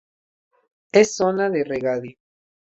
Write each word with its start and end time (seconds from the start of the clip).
Es 0.91 1.13
zona 1.15 1.51
de 1.51 1.63
regadío. 1.63 2.17